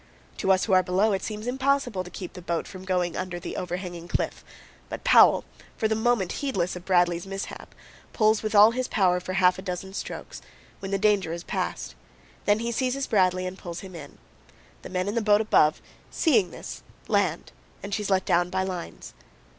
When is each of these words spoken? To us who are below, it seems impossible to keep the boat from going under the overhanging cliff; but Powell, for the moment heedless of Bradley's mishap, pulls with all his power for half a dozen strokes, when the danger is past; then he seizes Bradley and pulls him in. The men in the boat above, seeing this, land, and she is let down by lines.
To 0.37 0.51
us 0.51 0.65
who 0.65 0.73
are 0.73 0.81
below, 0.81 1.11
it 1.13 1.21
seems 1.21 1.45
impossible 1.45 2.03
to 2.03 2.09
keep 2.09 2.33
the 2.33 2.41
boat 2.41 2.67
from 2.67 2.85
going 2.85 3.15
under 3.15 3.39
the 3.39 3.55
overhanging 3.55 4.07
cliff; 4.07 4.43
but 4.89 5.03
Powell, 5.03 5.45
for 5.77 5.87
the 5.87 5.93
moment 5.93 6.31
heedless 6.41 6.75
of 6.75 6.85
Bradley's 6.85 7.27
mishap, 7.27 7.75
pulls 8.11 8.41
with 8.41 8.55
all 8.55 8.71
his 8.71 8.87
power 8.87 9.19
for 9.19 9.33
half 9.33 9.59
a 9.59 9.61
dozen 9.61 9.93
strokes, 9.93 10.41
when 10.79 10.89
the 10.89 10.97
danger 10.97 11.31
is 11.33 11.43
past; 11.43 11.93
then 12.45 12.57
he 12.57 12.71
seizes 12.71 13.05
Bradley 13.05 13.45
and 13.45 13.59
pulls 13.59 13.81
him 13.81 13.93
in. 13.93 14.17
The 14.81 14.89
men 14.89 15.07
in 15.07 15.13
the 15.13 15.21
boat 15.21 15.39
above, 15.39 15.83
seeing 16.09 16.49
this, 16.49 16.81
land, 17.07 17.51
and 17.83 17.93
she 17.93 18.01
is 18.01 18.09
let 18.09 18.25
down 18.25 18.49
by 18.49 18.63
lines. 18.63 19.13